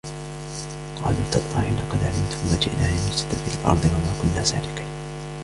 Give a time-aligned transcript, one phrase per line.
[0.95, 4.87] قَالُوا تَاللَّهِ لَقَدْ عَلِمْتُمْ مَا جِئْنَا لِنُفْسِدَ فِي الْأَرْضِ وَمَا كُنَّا سَارِقِينَ